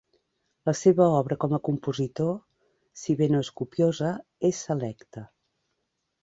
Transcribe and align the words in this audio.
La 0.69 0.73
seva 0.77 1.05
obra 1.17 1.35
com 1.43 1.53
a 1.57 1.59
compositor, 1.69 2.31
si 3.03 3.15
bé 3.21 3.29
no 3.35 3.43
és 3.45 3.53
copiosa, 3.61 4.15
és 4.51 4.63
selecta. 4.71 5.25